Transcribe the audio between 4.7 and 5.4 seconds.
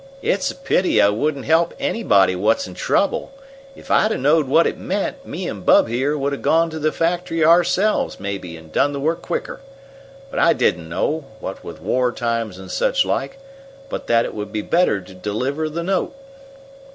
meant,